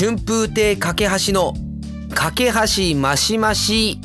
[0.00, 1.54] 春風亭架橋の
[2.14, 3.98] 架橋マシマシ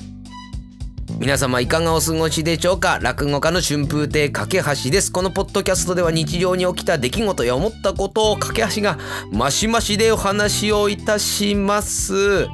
[1.20, 2.98] 皆様いかがお過ごしでしょうか？
[3.00, 5.12] 落語家の春風亭架橋です。
[5.12, 8.98] このポッドキャストでは日常に起きた出来事や思ったことを架橋が
[9.32, 12.48] マシマシでお話をいたします。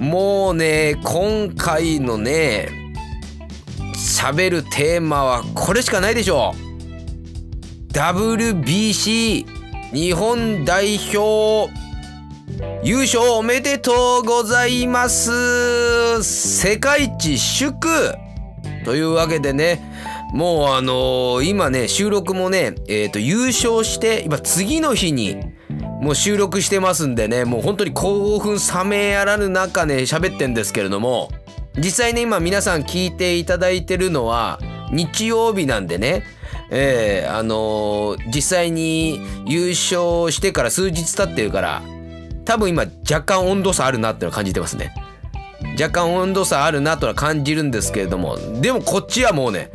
[0.00, 2.68] もうね今回のね
[3.94, 6.52] 喋るテーマはこれしかないでしょ
[7.92, 7.92] う。
[7.92, 9.46] WBC
[9.92, 11.70] 日本代表
[12.82, 16.22] 優勝おめでとうございます。
[16.22, 17.78] 世界一祝。
[18.84, 19.82] というわけでね
[20.32, 25.38] もうあのー、今ね収録もねえっ、ー、と優勝して今次の日に
[26.00, 31.30] もう収録してますんでねもう本当に興奮冷めやらぬ中ね喋ってんですけれども
[31.76, 34.60] 実際ね今皆さん聞いていただいてるのは
[34.92, 36.22] 日曜日なんでね
[36.70, 41.82] えー、あのー、実際に優勝してから数日経ってるから
[42.46, 44.94] 多分今若干温度差あるなっての感じてますね。
[45.78, 49.70] 若干温度差あるなとは感じるんですけれどもでもこっちはもうね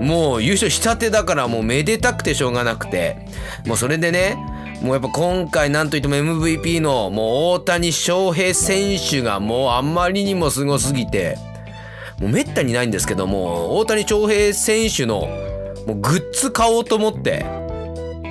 [0.00, 3.26] もう優勝したてだからもうめでたくてしょうがなくて
[3.66, 4.36] もうそれでね
[4.80, 11.36] もうやっぱ今回なんといっても MVP のもう大谷翔平選手がもうあんまりにもすごすぎて
[12.20, 15.20] もうめったにないんですけども大谷翔平選手の
[15.86, 17.63] もうグッズ買おうと思って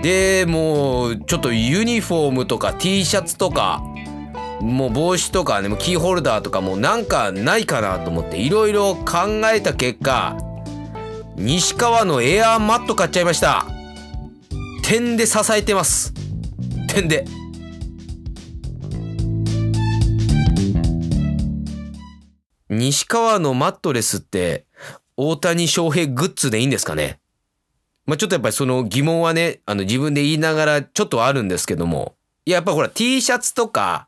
[0.03, 3.81] でもうちょっとユニフォームとか T シャツとか
[4.61, 10.37] もう帽子とかねもうキーホルダーとかもうなんかないかなと思っていろいろ考えた結果
[11.37, 13.65] 西川のエアーマット買っちゃいました。
[14.83, 16.13] 点で支えてます。
[16.87, 17.25] 点で。
[22.69, 24.65] 西川のマットレスって
[25.17, 27.19] 大谷翔平グッズでいいんですかね？
[28.05, 34.07] まあ、ちょっとやっぱりその疑問はね、あの自分で言いながらちょっとあるんですけども、いや、やっぱほら T シャツとか、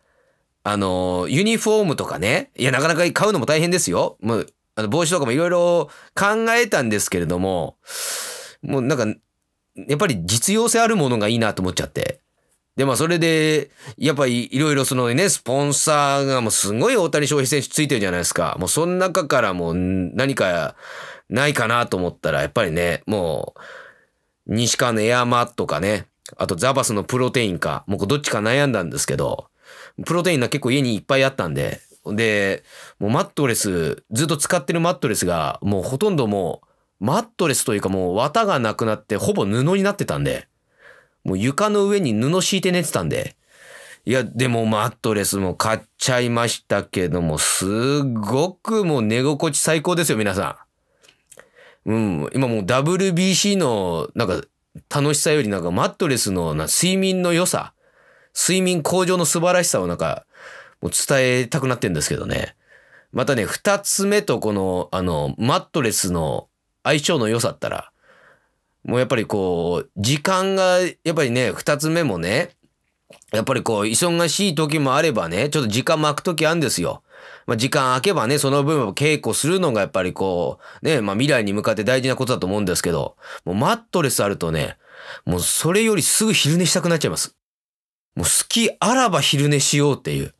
[0.63, 4.17] あの、ユニフォームとかね、いや、なかなか買うのも大変ですよ。
[4.21, 7.77] もう、あの帽子とかもいろいろ考えたんですけれども、
[8.61, 9.05] もうなんか、
[9.87, 12.19] やっぱり実用性あるものがいいなと思っちゃって。
[12.75, 18.57] で、まあそれで、やっぱりいろいろそのね、スポンサーがもうすごい大谷翔平選手ついてるじゃないですか。
[18.59, 20.75] もうその中からもう何か
[21.29, 23.59] ないかなと思ったら、やっぱりね、もう、
[24.47, 26.07] 西川のエアマットかね、
[26.37, 29.47] あとザバスのプロテインか、もうどっちか悩んだんですけど、
[30.05, 32.63] プロテインが結構家にいっぱいあったんで、で、
[32.99, 36.61] もうマットレス、ずっと使ってるマットレスが、もうほとんども
[37.01, 40.47] う、マットレスというかもう綿がなくなってほぼ布になってたんで、
[41.23, 43.35] もう床の上に布敷いて寝てたんで、
[44.05, 50.64] いや、でもマットレスも買っちゃいましたけども、すごくもう寝心地最高ですよ、皆さん。
[51.85, 54.41] うん、今もう WBC のなんか
[54.89, 57.73] 楽しさよりなんかマットレスのな睡眠の良さ、
[58.35, 60.25] 睡眠向上の素晴らしさをなんか
[60.81, 62.55] もう伝えたくなってんですけどね。
[63.11, 66.49] またね、二つ目とこのあのマットレスの
[66.83, 67.91] 相性の良さったら、
[68.85, 72.51] もうやっぱりこう、時間が、やっぱりね、二つ目もね、
[73.33, 77.01] やっぱりこう、忙しい時もあればね、ちょっと時間も空く時あるんですよ。
[77.45, 83.15] まあ、時間空けばね、その分稽古するのがやっぱりこう、ね、まあ未来に向かって大事なことだと思うんですけど、
[83.45, 84.77] もうマットレスあるとね、
[85.25, 87.35] もうそれよりすぐ昼寝したくなっちゃいます。
[88.15, 90.33] もう好きあらば昼寝しようっていう。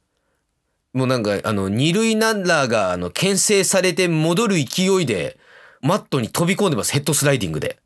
[0.94, 5.38] もうなんか、あの、二塁ランナーが、あの、牽制されて戻る勢いで、
[5.82, 6.94] マットに飛び込んでます。
[6.94, 7.80] ヘッドスライディングで。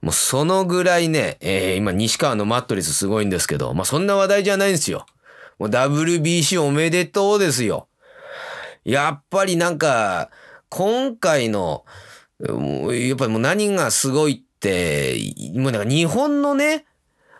[0.00, 5.06] もうそのぐらいね、えー、今西川のマットレスすごいんですけど、まあそんな話題じゃないんですよ。
[5.58, 7.88] もう WBC おめでとうですよ。
[8.88, 10.30] やっぱりなんか、
[10.70, 11.84] 今回の、
[12.40, 12.46] や
[13.14, 15.14] っぱりもう何がすごいって、
[15.54, 16.86] もうなんか日本のね、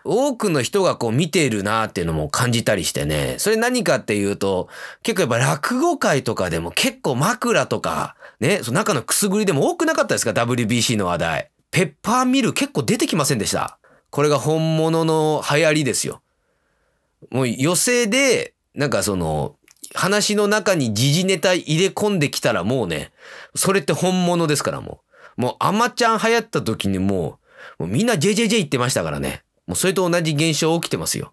[0.05, 3.37] 多くの人がこう見てるなっていうのも感じたりしてね。
[3.39, 4.69] それ何かっていうと、
[5.03, 11.51] 結構やっぱ落語会とかでも結構枕とか、ね、その中のくすぐりでも多くなかったですか ?WBC の話題。
[11.71, 13.79] ペッパーミル結構出てきませんでした。
[14.11, 16.21] これが本物の流行りですよ。
[17.31, 19.58] もう寄せで、なんかその、
[19.95, 23.13] 話の中に時事ネタ入れ込んできたらもうね、
[23.55, 25.01] それって本物ですからも
[25.37, 25.41] う。
[25.41, 27.39] もうアマちゃん流行った時にも
[27.79, 29.45] う、もうみんな JJJ 言ってましたからね。
[29.67, 31.33] もうそれと同じ現象起きてますよ。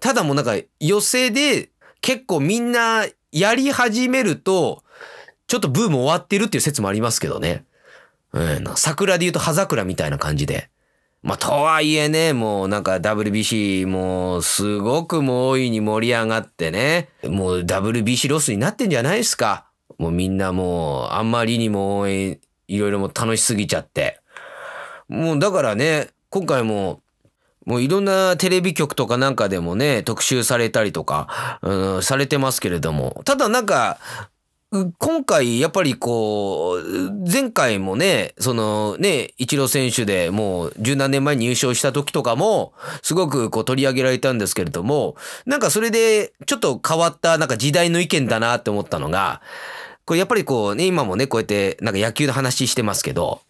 [0.00, 1.70] ただもうなんか寄せで
[2.00, 4.82] 結構みんなやり始めると、
[5.46, 7.64] ちょっとブーム終わってるっていう説もありますけどね。
[8.32, 10.68] うん、桜で言うと葉桜みたいな感じで。
[11.24, 19.64] まあ、とはいえね、もうなんか WBC もうすごくもう大いに盛り上がってね、もう WBC ロスになってんじゃないですか。
[19.96, 22.38] もうみんなもうあんまりにも応援
[22.68, 24.20] いろいろも楽しすぎちゃって。
[25.08, 27.00] もうだからね、今回も
[27.64, 33.98] もういろんなテレビ局とかなんかでもね、特集されたりとか、うん、されてますけれども、ただなんか、
[34.98, 45.14] 今回、やっぱりこう、前回もね、そのね、一郎選手でもう十何年前に優勝した時とかも、すごくこう取り上げられたんですけれども、
[45.46, 49.42] なんかそれでちょっと変わったなんか時代の意見だなって思ったのが、
[50.06, 53.42] これやっぱりこうね、今もね、こうやってなんか野球の話してますけど、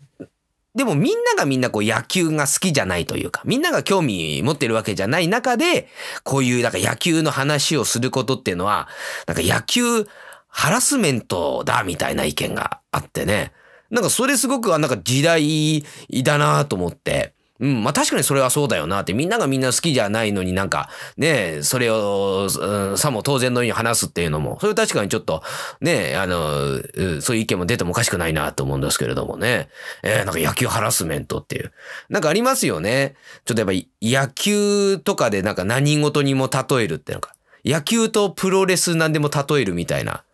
[0.75, 5.88] でもみんながみんなこう野球が好きじゃないというか、みんなが興味持ってるわけじゃない中で、
[6.23, 8.88] こういうなんか野球の話をすることっていうのは、
[9.26, 10.06] なんか野球
[10.54, 13.52] ハラスメントだみたいな意見があってね。
[13.90, 15.84] なんかそれすごくなんか時代
[16.22, 17.34] だなと思って。
[17.60, 25.42] うん、まあ確かにそれはそうだよなって、みんながみんな好きじゃないのになんか、ねそれを、うん、さも当然のように話すっていうのも、それ確かにちょっと、
[25.80, 26.80] ねあの、
[27.20, 29.68] そういう意見も出てもおかしくないなと思うんですけれどもね。
[30.02, 31.72] えー、なんか野球ハラスメントっていう。
[32.08, 33.14] なんかありますよね。
[33.44, 37.34] ちょっとやっぱり野球とかでなんか何事にも例えるってなんか、
[37.64, 40.24] 野球とプロレス何でも例えるみたいな。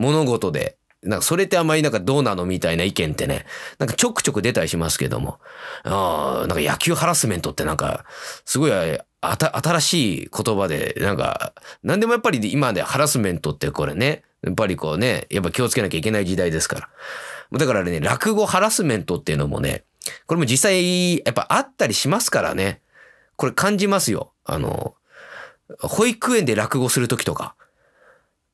[0.00, 3.46] 物事で、なんかそれってあんまりなんかどうなのみたいな意見ってね、
[3.78, 5.38] なんかちょくちょく出たりしますけども、
[5.84, 8.04] あなんか野球ハラスメントってなんか、
[8.44, 8.72] すごい
[9.20, 11.52] 新しい言葉で、なんか、
[11.82, 16.88] なんでもやっぱり今でハラスメントってこれね、やっぱりこうね、やっぱ気をつけなきゃいけない時代ですか
[17.52, 17.58] ら。
[17.58, 19.84] だからね、落語ハラスメントっていうのもね、
[20.26, 22.80] これも実際やっぱあったりしますからね。
[23.36, 24.32] これ感じますよ。
[24.44, 24.94] あの、
[25.80, 27.54] 保育園で落語するときとか。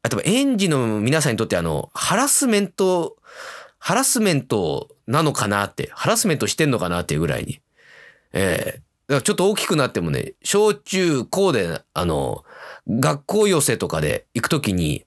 [0.08, 3.16] 例えば園児の皆さんにとってあの、ハラスメント、
[3.78, 7.60] ハラスメントなのかなって、ハラスメントしてんのかなっていうぐらいに。
[8.32, 12.44] ええー、だからちょっと大きくなってもね、小中高で、あの、
[12.88, 15.04] 学校寄せとかで行くときに、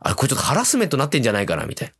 [0.00, 1.94] あれ、これちょっとハラスメントなってんじゃないかな、みたいな。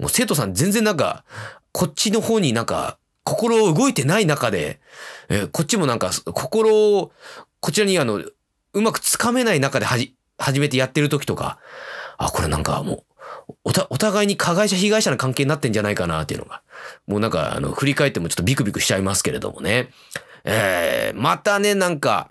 [0.00, 1.24] もう生徒さん全然なんか、
[1.72, 4.80] こっちの方になんか、心動いてない中で、
[5.28, 7.12] えー、こっちもなんか、心を、
[7.60, 8.22] こちらにあの、
[8.72, 11.58] うまくつかめない中ではじ、始めてやってる時とか、
[12.18, 13.04] あ、これなんかも
[13.48, 16.62] う、おた、お互いに加害者被害者の関係になってんじゃないかなっていうのが、
[17.06, 19.90] もうなんか、あの、振り返ってもちょっとビクビクしちゃいますけれどもね。
[20.44, 22.30] えー、またね、なんか、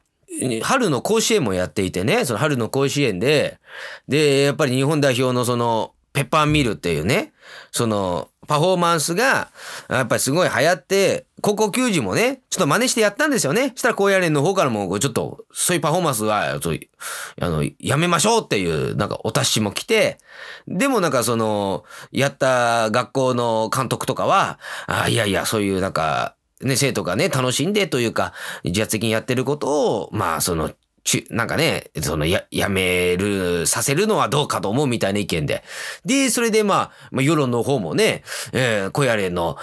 [0.62, 3.60] 春の甲子園もやっていてね、その春の甲子園で、
[4.08, 7.34] で、やっぱり日本代表のその、ペッパーミルっていうね、
[7.72, 9.52] その、パフォーマンスが、
[9.90, 13.74] やっぱりすごい流行って、高校球児もね、ちょっと真似してやったんですよね。
[13.76, 16.60] したら高野連の方からも、ちょっと、そういうパフォーマンスは、
[17.40, 20.18] あの、やめましょうっていう、なんかお達しも来て、
[20.68, 24.58] でもなんかその、やった学校の監督とかは、
[24.88, 30.72] あいやいや、そういうなんか、ね、生徒がね、楽しんでというか、自発的にやってることを、まあ、その、
[31.30, 35.64] なんかね、そのや、やめる、させるのはどうかと思うみたいな意見で。
[36.06, 38.24] で、それでまあ、まあ、世論の方もね、
[38.54, 39.58] えー、小屋連の、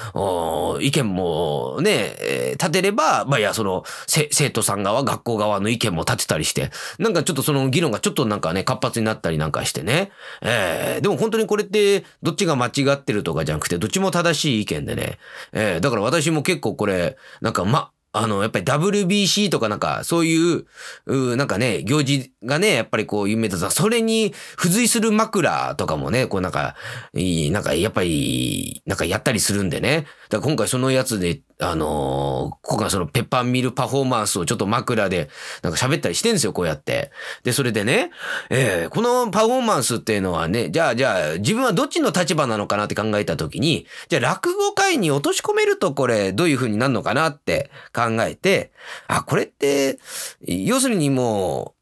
[0.80, 10.10] 意見もね、えー、立てれば、まあいや、その、生徒さん側、学校側の意見も立てたりして、なんかちょっとその議論がちょっとなんかね、活発になったりなんかしてね。
[10.42, 15.18] えー、でも本当にこれって、どっちが間違ってるとかじゃなくて、どっちも正しい意見でね。
[15.52, 20.66] えー、だから私も結構これ、なんかま、あの、やっぱり WBC とかなんか、そういう、
[21.06, 26.76] うなんかね、行事がね、やっぱりこう有名だったそれに付随する枕とかもね、こうなんか、
[27.14, 30.06] いい、なんかやっぱり、なんかやったりするんでね。
[30.28, 35.30] だから今回そのやつで、あのー、今回そのペッパーミルパフォーマンスをちょっと枕で
[35.62, 37.12] なんか喋ったりしてんですよ、こうやって。
[37.44, 38.10] で、それでね、
[38.50, 48.72] えー、このパフォーマンスっていうのはね、じゃあ、じゃあ、自分はどっちの立場なのかなって考えたときに、じゃあ落語界に落とし込めるとこれ、どういう風になるのかなって考えて、
[49.06, 49.98] あ、これって、
[50.46, 51.75] 要するにもう、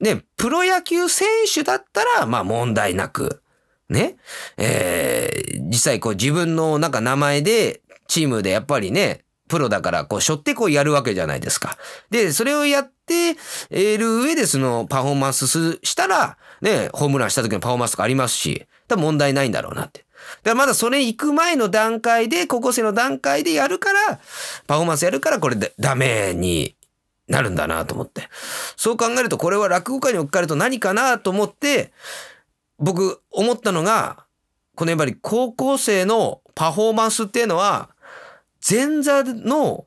[0.00, 3.42] ね、プロ野球選手だったら、まあ問題なく、
[3.88, 4.16] ね、
[4.56, 11.76] えー、実際こう自分のなんか名前でチームでやっぱりね、プロだから、こう、背負ってこうやるわけじゃないですか。
[12.10, 13.34] で、それをやって
[13.96, 20.00] る上でそのパフォーマンスしたら、ね、ホームランした時のパフォーマンスとかありますし、多分問題ないんだろうなって。
[20.00, 24.20] だからまだそれ行く前の段階で、高校生の段階でやるから、
[24.66, 26.76] パフォーマンスやるからこれでダメに
[27.28, 28.28] なるんだなと思って。
[28.76, 31.92] そう考えるとこれは落語界に置かれると何かなと思って、
[32.78, 34.24] 僕思ったのが、
[34.74, 37.90] このやっぱり高校生のパフォーマンスっていうのは、
[38.68, 39.86] 前座の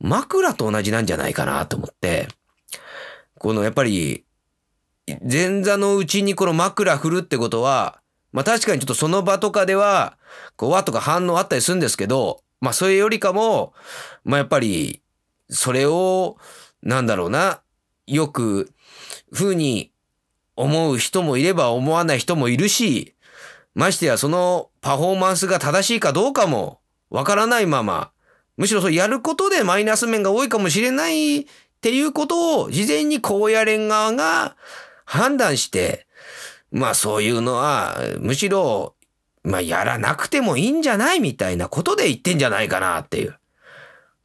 [0.00, 2.28] 枕と同じなんじゃないかなと思って、
[3.38, 4.24] このやっぱり、
[5.28, 8.00] 前座のうちにこの枕振るってことは、
[8.32, 10.18] まあ確かにちょっとその場とかでは、
[10.56, 13.72] こう、わとか反応あったりするんですけど、まあそれよりかも、
[14.24, 15.00] まあやっぱり、
[15.48, 16.36] それを、
[16.86, 17.60] なんだろうな、
[18.06, 18.72] よく、
[19.32, 19.92] ふうに
[20.54, 23.14] 思う人もいれば思わない人もいるし、
[23.74, 28.12] ましてやそのパフォーマンスが正しいかどうかもわからないまま、
[28.56, 31.46] むしろそうやることでマイナス面が多いかもしれないっ
[31.82, 34.56] ていうことを事前に高野連側が
[35.04, 36.06] 判断して、
[36.70, 38.94] まあそういうのは、むしろ、
[39.42, 43.36] まあやらなくてもいいんじゃないみたいなことで言ってんじゃないかなっていう。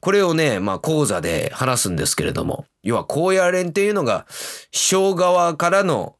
[0.01, 4.25] これをね、まあ講座で話すんですけれども、要は高野連っていうのが、
[4.72, 6.15] 師匠側からの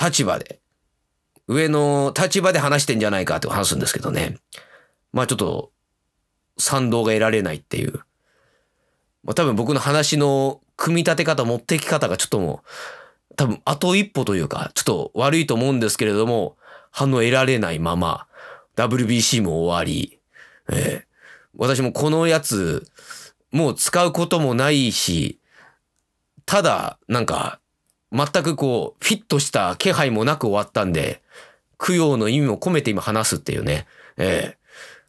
[0.00, 0.60] 立場で、
[1.48, 4.36] 上の立場で話してんじゃないかって話すんですけどね。
[5.12, 5.72] まあちょっと、
[6.58, 7.94] 賛同が得られないっていう。
[9.24, 12.62] まあ多分僕の話の組み立て方、持ってき方がちょっとも
[13.30, 16.58] う、多分あと一歩というか、ちょっと悪いと思うんですけれども、
[16.90, 18.26] 反応得られないまま、
[18.76, 20.18] WBC も終わり、
[20.68, 21.15] えー、
[21.58, 22.86] 私もこのやつ、
[23.52, 25.38] もう使うこともないし、
[26.44, 27.60] ただ、なんか、
[28.12, 31.22] 全くこう、フィットした気配もなく終わったんで、
[31.78, 33.86] 供養の意味も込めて今話すっていうね。
[34.16, 34.66] ええ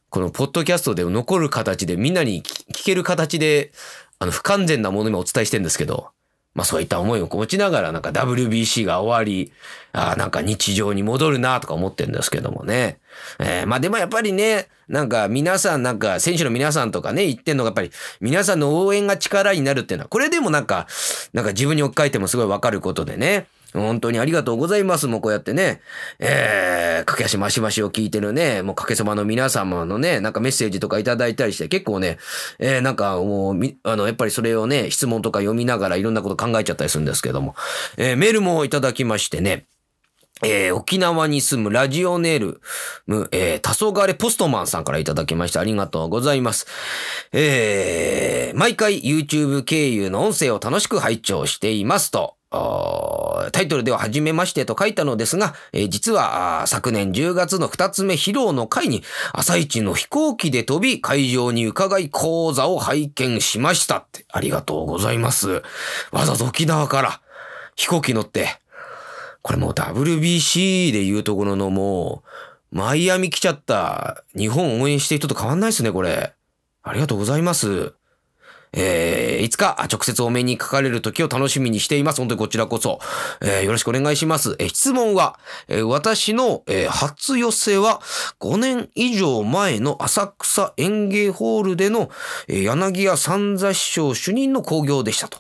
[0.10, 3.74] このポッドキャストで残る形でみんなに聞ける形で、
[4.20, 6.12] あの、不完全なものにお伝えしてるんですけど、
[6.58, 9.54] まあそういった思いを持ちながらなんか WBC が終わり、
[9.94, 12.98] ああ、なんか日常に戻るなとか思ってるんですけどもね。
[13.38, 20.88] えー、まあでもやっぱりね、なんか皆さんなんか選手の皆さんとかね、言ってんのがやっぱり皆さんの応援が力になるっていうのは、これでもなんか、
[21.32, 23.46] なんか自分に置き換えてもすごいわかることでね。
[23.74, 25.08] 本当にありがとうございます。
[25.08, 25.82] もうこうやってね、
[26.20, 32.18] えー、駆け足マシマシを聞いてるね、もうかけそばの皆様のね、なんかメッセージとかいただいたりして、結構ね、
[32.60, 37.56] えー、なんかもう、あの、やっぱりそれをね、質問とか読みながらいろんなこと考えちゃったりするんですけども、
[37.98, 39.66] えー、メールもいただきましてね、
[40.44, 42.62] えー、沖縄に住むラジオネール、
[43.32, 46.68] えー、黄昏ポストマンさんからいただきましてありがとうございます。
[47.32, 64.26] えー、毎回 YouTube 経由の音声を楽しく拝聴していますと、タイトルでは初めましてと書いたのですが、えー、実は昨年10月の2つ目披露の回に朝一の飛行機で飛び会場に伺い講座を拝見しましたって。
[64.30, 65.62] ありがとうございます。
[66.12, 67.22] わざわざ沖縄から
[67.76, 68.48] 飛行機乗って、
[69.42, 72.24] これもう WBC で言うところのも
[72.72, 76.34] う、マイアミ来ちゃった日本応援してる人と変わんないですね、これ。
[76.84, 77.94] ありがとうございます。
[78.74, 82.18] えー、いつか直接お目にかかれる時を楽しみにしています。
[82.18, 83.00] 本当にこちらこそ、
[83.42, 84.56] えー、よろしくお願いします。
[84.60, 88.02] えー、質問は、えー、私の、えー、初寄せは
[88.40, 92.10] 5年以上前の浅草園芸ホールでの、
[92.48, 95.40] えー、柳家三座師匠主任の興行でしたと。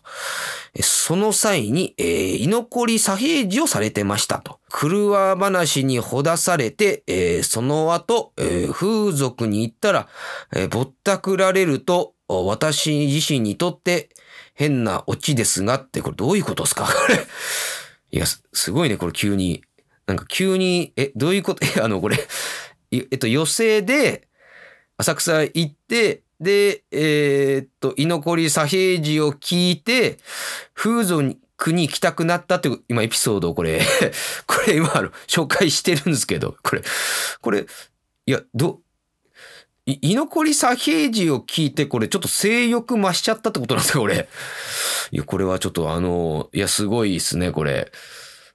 [0.81, 4.59] その際に、えー、居残り左平次をされてましたと。
[4.69, 10.07] 車話にほだされて、えー、その後、えー、風俗に行ったら、
[10.53, 14.09] えー、ぼったくられると、私自身にとって
[14.53, 16.85] 変なオチですがって、これどういうことですか？
[16.85, 17.15] これ。
[18.11, 19.63] いや、すごいね、これ急に。
[20.05, 21.65] なんか急に、え、どういうこと？
[21.77, 22.17] え、あの、これ、
[22.91, 24.27] えっと、予定で、
[24.97, 30.17] 浅草行って、で、えー、っと、居残り左平次を聞いて、
[30.73, 33.81] 風俗に行きたくなったっていう、今エピソードをこれ
[34.45, 36.83] これ今、あの、紹介してるんですけど、これ、
[37.41, 37.65] これ、
[38.27, 38.81] いや、ど、
[39.87, 44.27] 居残り左平次を聞いて、これちょっと性欲増しちゃったってことなんですか、これ。
[45.11, 47.89] いや、これはちょっとあの、いや、すごいですね、これ。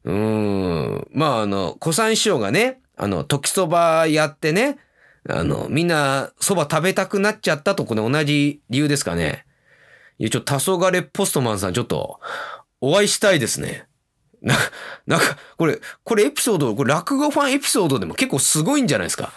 [0.05, 1.09] うーん。
[1.13, 4.79] まあ、あの、小三師匠がね、あの、時そばやってね、
[5.27, 9.47] あの、みんな蕎麦食べたくなっちゃったとこれ同じ理由ですかね。
[10.19, 12.21] いや、ちょっと黄昏ポストマンさんちょっと
[12.83, 13.87] お会いしたいですね。
[14.43, 14.55] な、
[15.07, 19.33] なんか、これ、これエピソード、これ落語ファンエピソードでも結構すごいんじゃないですか。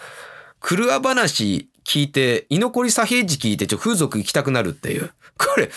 [0.60, 5.12] 車話聞いて、居残り左平次聞いて、ちょ、風俗行きたくなるっていう。
[5.38, 5.70] これ、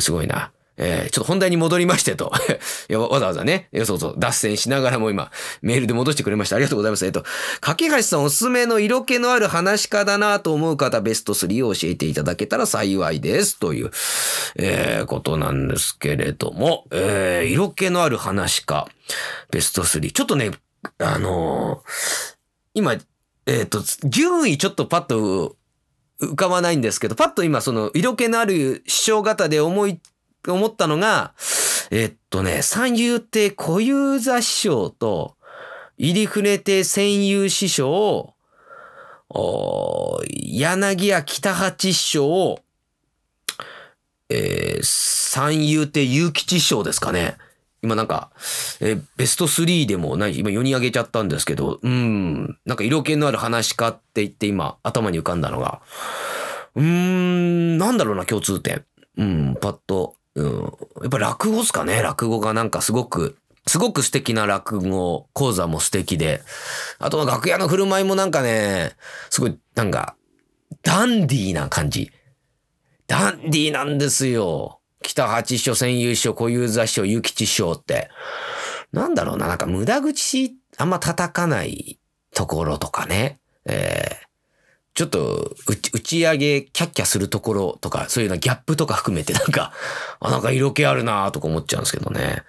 [0.00, 0.52] すごいな。
[0.78, 2.30] えー、ちょっと本題に戻りましてと。
[2.88, 5.32] いや、わざわざね、そうそう、脱線しながらも今、
[5.62, 6.56] メールで戻してくれました。
[6.56, 7.06] ありがとうございます。
[7.06, 7.24] えっと、
[7.60, 13.58] 架橋さんおすすめの色気のある話し家だなと思う方、ベスト3を教えていただけたら幸いです。
[13.58, 13.90] という、
[14.56, 18.86] えー、ことなんですけれども、えー、色気のある話し家、
[19.50, 20.12] ベスト3。
[20.12, 20.50] ちょっとね、
[20.98, 21.90] あのー、
[22.74, 22.96] 今、
[23.46, 25.56] えっ、ー、と、順位ちょっとパッと
[26.20, 30.00] 浮かばないんですけど、パッと今その色気のある師匠方で思い
[30.46, 31.32] 思ったのが、
[31.90, 35.36] えっとね、三遊亭小遊三師匠と、
[35.98, 38.34] 入船亭専有師匠、
[39.30, 42.58] 柳家北八師匠、
[44.28, 47.36] えー、三遊亭祐吉師匠ですかね。
[47.86, 48.30] 今なんか、
[48.80, 55.80] えー、ベスト3でも何、今4人挙げちゃったんですけど、うん、なんか色気のある話かって言って今頭に浮かんだのが、
[56.74, 58.84] うーん、なんだろうな、共通点。
[59.16, 60.62] うん、パッとうん、
[61.02, 66.42] やっぱ落語っすかね落語がなんかすごく、すごく素敵な落語講座も素敵で、
[66.98, 68.92] あとは楽屋の振る舞いもなんかね、
[69.30, 70.14] すごい、なんか、
[70.82, 72.12] ダンディーな感じ。
[73.06, 74.75] ダンディーなんですよ。
[75.06, 78.10] 北八師匠、千優師匠、小遊三師匠、ゆきち師匠って、
[78.92, 82.00] なんだろうな、なんか無駄口あんま叩かない
[82.34, 84.25] ところとかね、えー、
[84.96, 89.74] ちょっと打ち上げキャッキャするところとか、そういうようなギャップとか含めてなんか、
[90.20, 92.44] あ、なんか色気あるなとか思っちゃうんですけどね。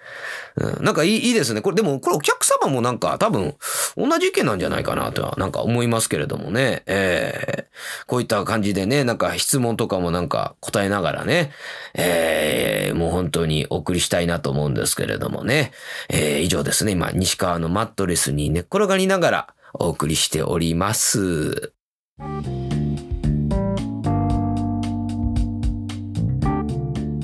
[0.56, 1.60] うん、なんかいいいいですね。
[1.60, 3.54] これでも、これお客様もなんか多分
[3.98, 6.84] 同じ意見なんじゃないかなとはなんか思いますけれどもね。
[6.86, 11.52] えー、こういった感じでね、なんか質問とかもなんか答えながらね、
[11.92, 15.72] えー、もう本当にお送りしたいなと思うんですけれどもね。
[16.08, 16.92] えー、以上ですね。
[16.92, 21.74] 今、西川のマットレスに寝っ転がりながらお送りしております。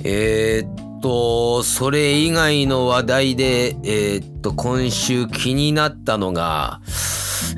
[0.06, 6.80] えー、っと、それ以外の話題で、えー、っと、今週気になったのが、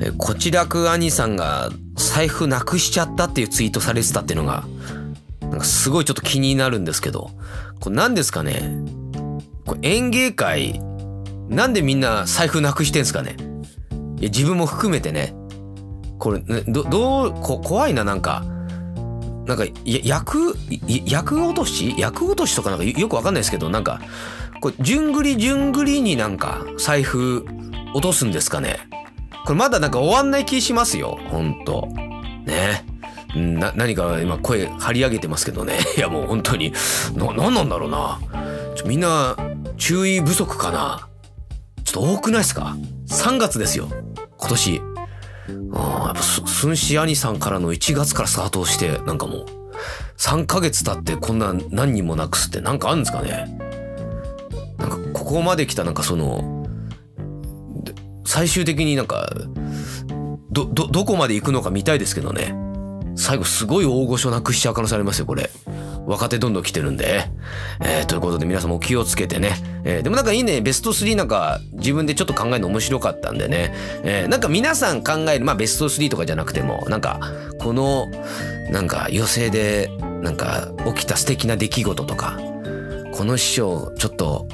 [0.01, 4.63] えこちらく兄さんが財布なくしちゃったっていうツイートされてたっていうのが、
[5.41, 7.31] なんかすごいちょっと気になるんですけど、
[7.79, 8.79] これ何ですかね？
[9.65, 10.81] これ演芸会、
[11.49, 13.35] なんでみんな財布なくしてんすかね？
[14.19, 15.35] いや自分も含めてね。
[16.19, 18.43] これ、ねど、どう、こ怖いな、なんか。
[19.45, 20.55] なんか、役、
[21.05, 21.95] 役落とし？
[21.97, 24.01] 役落としとかなんかよくわかんないですけど、なんか、
[24.59, 27.45] これ、順繰り順繰りになんか、財布
[27.93, 28.79] 落とすんですかね。
[29.45, 31.87] これまだなんか終わんない気しますよ、ほんと。
[32.45, 32.85] ね。
[33.35, 35.79] な、何か今声張り上げてますけどね。
[35.95, 36.73] いやもう本当に、
[37.15, 38.19] な、なんなんだろうな。
[38.75, 39.37] ちょみんな、
[39.77, 41.07] 注意不足かな。
[41.83, 42.75] ちょっと多くないですか
[43.07, 43.87] ?3 月ですよ。
[44.37, 44.81] 今年。
[45.73, 49.45] ああ、やっぱ寸志兄さんからの1月からスタートして、なんかもう、
[50.17, 53.59] 3ヶ月経ってこんな何人もなくすってなんかあるんですかね
[54.77, 56.65] なんかここまで来たなんかその、
[58.25, 59.29] 最終的になんか、
[60.51, 62.55] ど、ど、どこまで行くのか見たいですけどね。
[63.15, 65.49] 最後すごい大御所なくしちゃう可能性ありますよ、これ。
[66.07, 67.25] 若手どんどん来てるんで。
[67.81, 69.51] えー、ということで皆さんも気をつけてね。
[69.83, 73.73] えー、でもなんかいいね、ベスト3なんか自分でちょっと考えるの面白かったんでね。
[74.03, 77.19] えー、なんか皆さん考える、まあベスト3とかじゃなくても、なんか
[77.59, 78.07] この、
[78.71, 79.91] なんか余生で
[80.21, 82.39] なんか起きた素敵な出来事とか、
[83.11, 84.47] この師匠ちょっと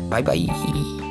[0.09, 1.04] バイバイ。